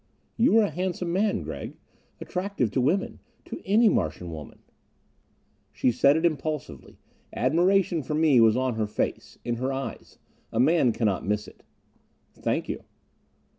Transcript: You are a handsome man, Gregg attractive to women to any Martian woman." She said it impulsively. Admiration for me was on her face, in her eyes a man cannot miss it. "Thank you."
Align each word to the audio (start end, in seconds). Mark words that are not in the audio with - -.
You 0.35 0.57
are 0.57 0.63
a 0.63 0.69
handsome 0.71 1.13
man, 1.13 1.43
Gregg 1.43 1.77
attractive 2.19 2.71
to 2.71 2.81
women 2.81 3.19
to 3.45 3.61
any 3.67 3.87
Martian 3.87 4.31
woman." 4.31 4.57
She 5.71 5.91
said 5.91 6.17
it 6.17 6.25
impulsively. 6.25 6.97
Admiration 7.35 8.01
for 8.01 8.15
me 8.15 8.39
was 8.41 8.57
on 8.57 8.77
her 8.77 8.87
face, 8.87 9.37
in 9.45 9.57
her 9.57 9.71
eyes 9.71 10.17
a 10.51 10.59
man 10.59 10.91
cannot 10.91 11.23
miss 11.27 11.47
it. 11.47 11.61
"Thank 12.33 12.67
you." 12.67 12.83